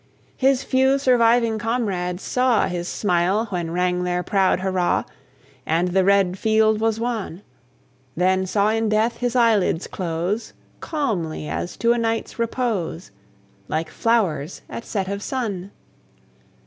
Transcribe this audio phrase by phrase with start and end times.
[0.35, 5.03] His few surviving comrades saw His smile when rang their proud hurrah,
[5.63, 7.43] And the red field was won;
[8.17, 13.11] Then saw in death his eyelids close Calmly, as to a night's repose,
[13.67, 15.69] Like flowers at set of sun.